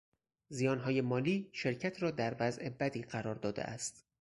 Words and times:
زیانهای 0.49 1.01
مالی 1.01 1.49
شرکت 1.53 2.01
را 2.03 2.11
در 2.11 2.35
وضع 2.39 2.69
بدی 2.69 3.01
قرار 3.01 3.35
داده 3.35 3.63
است. 3.63 4.05